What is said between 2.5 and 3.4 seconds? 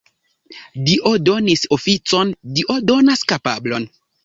Dio donas